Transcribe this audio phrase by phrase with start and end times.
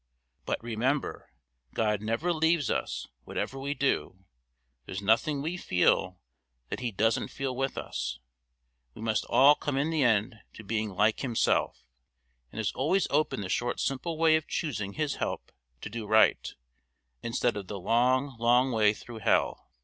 [0.47, 1.29] But remember,
[1.75, 4.25] God never leaves us whatever we do;
[4.87, 6.19] there's nothing we feel
[6.69, 8.17] that He doesn't feel with us;
[8.95, 11.83] we must all come in the end to being like Himself,
[12.51, 15.51] and there's always open the short simple way of choosing His help
[15.81, 16.51] to do right,
[17.21, 19.69] instead of the long, long way through hell.